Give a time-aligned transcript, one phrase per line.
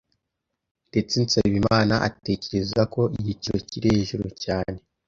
[0.89, 4.79] Ndetse Nsabimana atekereza ko igiciro kiri hejuru cyane.